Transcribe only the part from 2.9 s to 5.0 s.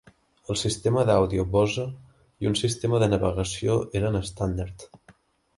de navegació eren estàndard.